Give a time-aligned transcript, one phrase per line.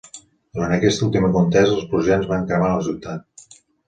[0.59, 3.55] Durant aquesta última contesa, els prussians van cremar la ciutat.